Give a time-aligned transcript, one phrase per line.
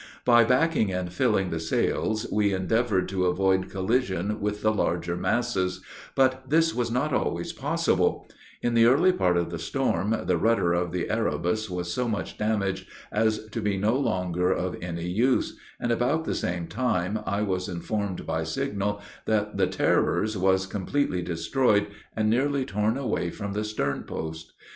[0.25, 5.79] By backing and filling the sails, we endeavored to avoid collision with the larger masses;
[6.15, 8.27] but this was not always possible:
[8.63, 12.39] in the early part of the storm, the rudder of the Erebus was so much
[12.39, 17.43] damaged as to be no longer of any use; and about the same time, I
[17.43, 23.53] was informed by signal that the Terror's was completely destroyed, and nearly torn away from
[23.53, 24.53] the stern post.